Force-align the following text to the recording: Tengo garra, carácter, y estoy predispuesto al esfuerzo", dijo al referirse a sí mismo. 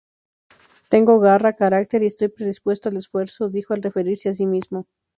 Tengo 0.89 1.19
garra, 1.19 1.53
carácter, 1.55 2.01
y 2.01 2.07
estoy 2.07 2.29
predispuesto 2.29 2.89
al 2.89 2.97
esfuerzo", 2.97 3.49
dijo 3.49 3.75
al 3.75 3.83
referirse 3.83 4.29
a 4.29 4.33
sí 4.33 4.47
mismo. 4.47 4.87